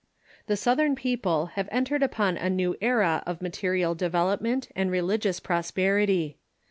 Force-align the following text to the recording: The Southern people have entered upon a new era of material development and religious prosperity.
The 0.47 0.57
Southern 0.57 0.95
people 0.95 1.51
have 1.53 1.69
entered 1.71 2.01
upon 2.01 2.35
a 2.35 2.49
new 2.49 2.75
era 2.81 3.21
of 3.27 3.39
material 3.39 3.93
development 3.93 4.67
and 4.75 4.89
religious 4.89 5.39
prosperity. 5.39 6.39